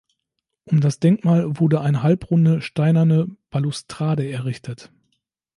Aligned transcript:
Um 0.63 0.81
das 0.81 0.99
Denkmal 0.99 1.59
wurde 1.59 1.79
eine 1.81 2.01
halbrunde 2.01 2.63
steinerne 2.63 3.27
Balustrade 3.51 4.27
errichtet. 4.27 4.91